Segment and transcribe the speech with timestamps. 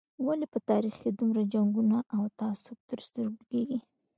[0.25, 3.79] ولې په تاریخ کې دومره جنګونه او تعصب تر سترګو کېږي.